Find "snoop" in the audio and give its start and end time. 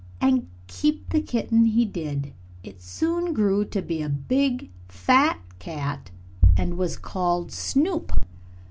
7.51-8.11